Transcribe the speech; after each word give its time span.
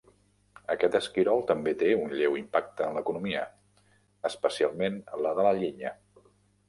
Aquest 0.75 0.95
esquirol 0.99 1.43
també 1.51 1.73
té 1.83 1.91
un 2.05 2.15
lleu 2.21 2.39
impacte 2.41 2.87
en 2.87 2.97
l'economia, 3.01 3.43
especialment 4.31 4.99
la 5.27 5.35
de 5.41 5.47
la 5.51 5.57
llenya. 5.63 5.93